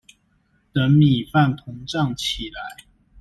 [0.73, 2.87] 等米飯膨脹起來